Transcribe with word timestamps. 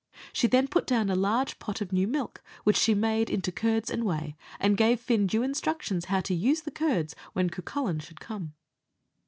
She 0.33 0.47
then 0.47 0.67
put 0.67 0.87
down 0.87 1.11
a 1.11 1.15
large 1.15 1.59
pot 1.59 1.79
of 1.79 1.93
new 1.93 2.07
milk, 2.07 2.41
which 2.63 2.75
she 2.75 2.95
made 2.95 3.29
into 3.29 3.51
curds 3.51 3.91
and 3.91 4.03
whey, 4.03 4.35
and 4.59 4.75
gave 4.75 4.99
Fin 4.99 5.27
due 5.27 5.43
instructions 5.43 6.05
how 6.05 6.21
to 6.21 6.33
use 6.33 6.61
the 6.61 6.71
curds 6.71 7.15
when 7.33 7.51
Cucullin 7.51 7.99
should 7.99 8.19
come. 8.19 8.55